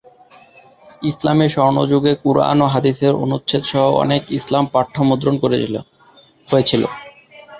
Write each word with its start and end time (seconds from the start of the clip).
ইসলামি 1.01 1.47
স্বর্ণযুগে 1.49 2.13
কুরআন 2.23 2.57
ও 2.61 2.67
হাদিসের 2.67 3.13
অনুচ্ছেদ 3.23 3.63
সহ 3.63 3.85
অনেক 4.03 4.21
ইসলাম 4.37 4.63
পাঠ্য 4.73 4.95
মুদ্রণ 5.07 5.35
হয়েছিল। 5.41 6.83